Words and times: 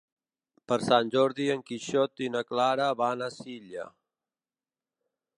Per 0.71 0.77
Sant 0.83 1.09
Jordi 1.15 1.45
en 1.55 1.59
Quixot 1.67 2.23
i 2.27 2.29
na 2.35 2.41
Clara 2.53 2.87
van 3.01 3.21
a 3.27 3.27
Silla. 3.35 3.85